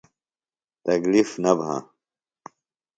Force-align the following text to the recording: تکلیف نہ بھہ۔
تکلیف 0.85 1.29
نہ 1.43 1.51
بھہ۔ 1.57 1.75